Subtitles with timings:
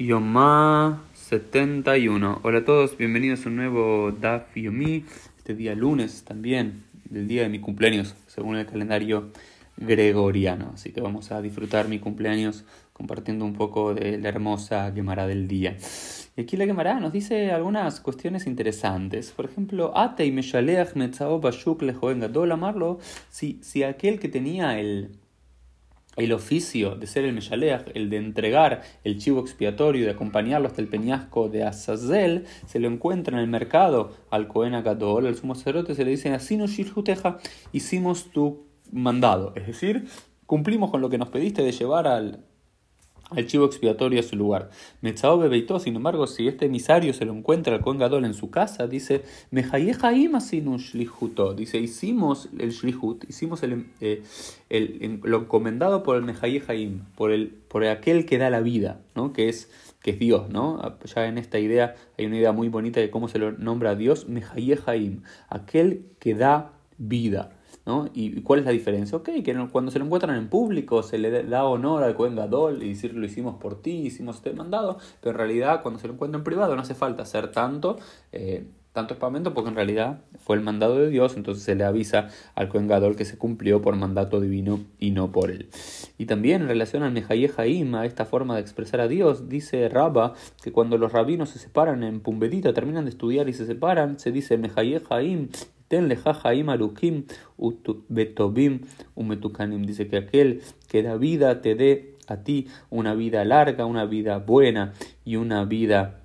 [0.00, 2.40] Yomá 71.
[2.42, 5.04] Hola a todos, bienvenidos a un nuevo Daf Yomi.
[5.36, 9.30] Este día lunes también, del día de mi cumpleaños, según el calendario
[9.76, 10.70] gregoriano.
[10.72, 15.46] Así que vamos a disfrutar mi cumpleaños compartiendo un poco de la hermosa Gemara del
[15.46, 15.76] día.
[16.34, 19.32] Y aquí la Gemara nos dice algunas cuestiones interesantes.
[19.32, 23.00] Por ejemplo, Ate y Meshaleach Metzao Bashuk Lejoen Gadol amarlo.
[23.28, 25.10] Si aquel que tenía el
[26.24, 30.80] el oficio de ser el Meshaleach, el de entregar el chivo expiatorio de acompañarlo hasta
[30.80, 35.54] el peñasco de Azazel, se lo encuentra en el mercado al Cohen Agadol, al sumo
[35.54, 36.66] sacerdote, se le dice, así no
[37.72, 39.52] hicimos tu mandado.
[39.56, 40.06] Es decir,
[40.46, 42.44] cumplimos con lo que nos pediste de llevar al,
[43.30, 44.70] al chivo expiatorio a su lugar.
[45.00, 48.86] Metzao bebeitó, sin embargo, si este emisario se lo encuentra al Gadol en su casa,
[48.86, 49.22] dice,
[51.56, 54.22] dice, hicimos el shlihut, hicimos el, eh,
[54.68, 59.32] el, lo encomendado por el Mehayehaim, por, el, por aquel que da la vida, ¿no?
[59.32, 59.70] que, es,
[60.02, 60.50] que es Dios.
[60.50, 60.80] ¿no?
[61.14, 63.94] Ya en esta idea hay una idea muy bonita de cómo se lo nombra a
[63.94, 67.52] Dios, Mehayehaim, aquel que da vida.
[68.14, 69.16] ¿Y cuál es la diferencia?
[69.18, 72.82] Ok, que cuando se lo encuentran en público se le da honor al Cohen Gadol
[72.82, 76.14] y decir lo hicimos por ti, hicimos este mandado, pero en realidad cuando se lo
[76.14, 77.98] encuentran en privado no hace falta hacer tanto,
[78.32, 82.28] eh, tanto espamento porque en realidad fue el mandado de Dios, entonces se le avisa
[82.54, 85.68] al Cohen Gadol que se cumplió por mandato divino y no por él.
[86.18, 90.34] Y también en relación al Mehaye a esta forma de expresar a Dios, dice Rabba
[90.62, 94.32] que cuando los rabinos se separan en Pumbedita, terminan de estudiar y se separan, se
[94.32, 95.00] dice Mehaye
[95.90, 96.06] Ten
[98.08, 98.80] betobim
[99.16, 99.84] umetukanim.
[99.84, 104.38] Dice que aquel que da vida te dé a ti una vida larga, una vida
[104.38, 104.92] buena
[105.24, 106.20] y una vida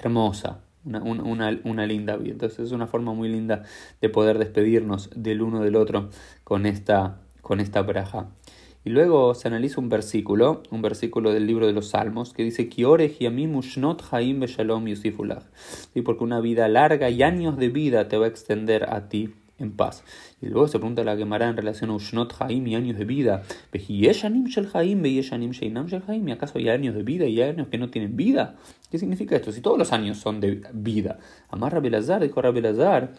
[0.00, 0.60] hermosa.
[0.84, 2.30] Una, una, una, linda vida.
[2.30, 3.64] Entonces es una forma muy linda
[4.00, 6.10] de poder despedirnos del uno del otro
[6.44, 8.28] con esta, con esta braja.
[8.84, 12.68] Y luego se analiza un versículo, un versículo del libro de los Salmos, que dice,
[15.94, 19.34] y porque una vida larga y años de vida te va a extender a ti
[19.58, 20.04] en paz.
[20.40, 23.42] Y luego se pregunta la Gemara en relación a Ushnot Haim y años de vida.
[23.72, 24.08] ¿Y
[26.32, 28.56] acaso hay años de vida y años que no tienen vida?
[28.90, 29.50] ¿Qué significa esto?
[29.50, 31.18] Si todos los años son de vida.
[31.48, 33.12] Amarra Belazar, dijo Rabelazar,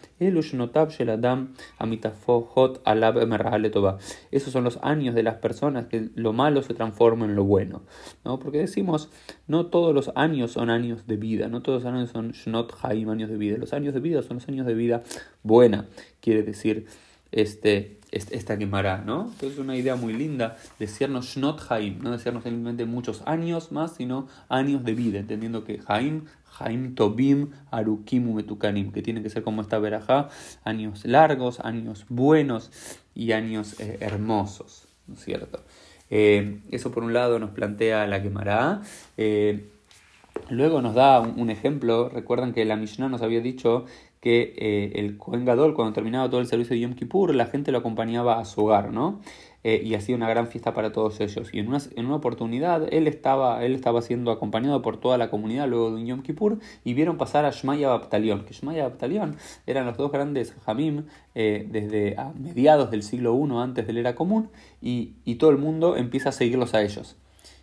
[4.30, 7.82] Esos son los años de las personas que lo malo se transforma en lo bueno.
[8.24, 8.38] ¿no?
[8.38, 9.10] Porque decimos,
[9.48, 13.10] no todos los años son años de vida, no todos los años son Shnot Haim,
[13.10, 13.58] años de vida.
[13.58, 15.02] Los años de vida son los años de vida
[15.42, 15.86] buena,
[16.26, 16.86] quiere decir
[17.30, 19.26] este, esta quemará, ¿no?
[19.26, 23.94] Entonces es una idea muy linda, decirnos Shnot Haim, no decirnos simplemente muchos años más,
[23.94, 26.24] sino años de vida, entendiendo que Haim,
[26.58, 30.28] Haim Tobim, Arukim Metukanim, que tiene que ser como esta verajá,
[30.64, 32.72] años largos, años buenos
[33.14, 35.62] y años eh, hermosos, ¿no es cierto?
[36.10, 38.82] Eh, eso por un lado nos plantea la quemará.
[39.16, 39.68] Eh,
[40.48, 43.84] luego nos da un, ejemplo, recuerdan que la Mishnah nos había dicho
[44.20, 47.70] que eh, el Kohen Gadol, cuando terminaba todo el servicio de Yom Kippur, la gente
[47.70, 49.20] lo acompañaba a su hogar, ¿no?
[49.62, 51.52] Eh, y hacía una gran fiesta para todos ellos.
[51.52, 55.28] Y en una, en una oportunidad él estaba, él estaba siendo acompañado por toda la
[55.28, 59.36] comunidad luego de un Yom Kippur y vieron pasar a Shmaya Baptalión, que Shmaya Baptalión
[59.66, 64.14] eran los dos grandes Hamim eh, desde mediados del siglo I antes de la era
[64.14, 67.16] común y, y todo el mundo empieza a seguirlos a ellos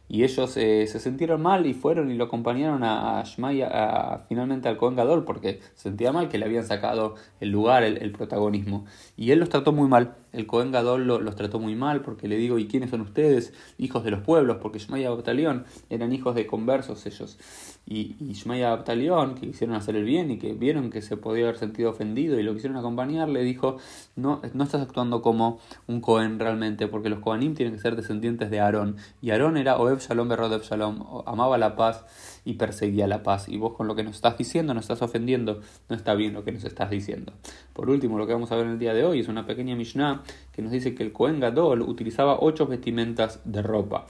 [0.07, 4.77] y ellos eh, se sintieron mal y fueron y lo acompañaron a, a finalmente al
[4.77, 8.85] Cohen Gadol porque se sentía mal que le habían sacado el lugar, el, protagonismo.
[9.15, 10.15] Y él los trató muy mal.
[10.33, 13.53] El Cohen Gadol los trató muy mal porque le digo, ¿y quiénes son ustedes?
[13.77, 17.37] Hijos de los pueblos, porque Shmaya Batalión eran hijos de conversos ellos.
[17.85, 21.43] Y, y Shmaya Batalión, que quisieron hacer el bien y que vieron que se podía
[21.45, 23.77] haber sentido ofendido y lo quisieron acompañar, le dijo,
[24.15, 28.49] no, no estás actuando como un Cohen realmente, porque los Kohanim tienen que ser descendientes
[28.49, 28.97] de Aarón.
[29.21, 32.05] Y Aarón era Oeb Shalom Berrod Shalom, amaba la paz
[32.45, 33.47] y perseguía la paz.
[33.49, 36.43] Y vos con lo que nos estás diciendo, nos estás ofendiendo, no está bien lo
[36.43, 37.33] que nos estás diciendo.
[37.73, 39.75] Por último, lo que vamos a ver en el día de hoy es una pequeña
[39.75, 44.05] Mishnah que nos dice que el Cohen Gadol utilizaba ocho vestimentas de ropa.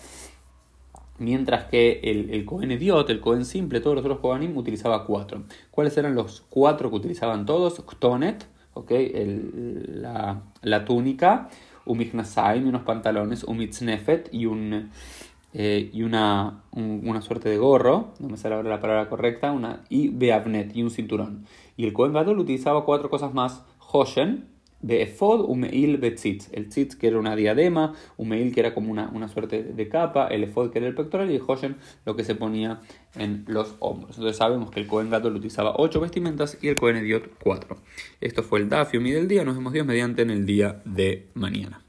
[1.20, 5.44] Mientras que el, el Cohen Idiot, el Cohen simple, todos los otros Kohanim utilizaba cuatro.
[5.72, 7.82] ¿Cuáles eran los cuatro que utilizaban todos?
[7.82, 8.48] Ktonet,
[10.64, 11.50] la, túnica,
[11.86, 12.00] un
[12.66, 14.90] unos pantalones, un mitznefet y un
[15.56, 19.82] eh, y una, una suerte de gorro, no me sale ahora la palabra correcta, una,
[19.88, 21.46] y beavnet, y un cinturón.
[21.78, 24.48] Y el Kohen Gadol utilizaba cuatro cosas más, Hoshen,
[24.84, 26.50] Beefod, Umeil, Betzitz.
[26.52, 30.28] El tzitz que era una diadema, Umeil que era como una, una suerte de capa,
[30.28, 31.76] el Efod que era el pectoral y el
[32.06, 32.82] lo que se ponía
[33.16, 34.18] en los hombros.
[34.18, 37.78] Entonces sabemos que el Kohen Gadol utilizaba ocho vestimentas y el Kohen Ediot cuatro.
[38.22, 39.44] Esto fue el Dafio del día.
[39.44, 41.82] Nos vemos Dios mediante en el día de mañana.